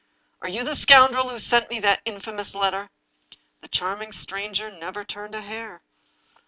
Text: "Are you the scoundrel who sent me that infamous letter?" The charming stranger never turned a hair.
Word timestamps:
"Are 0.41 0.49
you 0.49 0.63
the 0.63 0.75
scoundrel 0.75 1.29
who 1.29 1.37
sent 1.37 1.69
me 1.69 1.79
that 1.81 2.01
infamous 2.05 2.55
letter?" 2.55 2.89
The 3.61 3.67
charming 3.67 4.11
stranger 4.11 4.71
never 4.71 5.05
turned 5.05 5.35
a 5.35 5.43
hair. 5.43 5.83